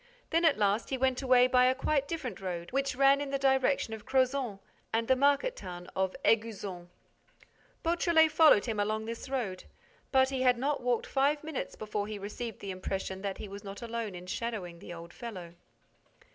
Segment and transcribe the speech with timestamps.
[0.31, 3.37] Then, at last, he went away by a quite different road, which ran in the
[3.37, 4.59] direction of Crozant
[4.91, 6.87] and the market town of Éguzon.
[7.83, 9.65] Beautrelet followed him along this road.
[10.11, 13.63] But he had not walked five minutes before he received the impression that he was
[13.63, 15.53] not alone in shadowing the old fellow.